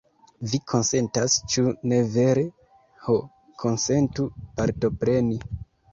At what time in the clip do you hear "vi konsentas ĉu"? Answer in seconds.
0.51-1.73